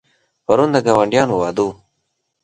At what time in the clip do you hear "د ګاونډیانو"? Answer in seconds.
0.73-1.33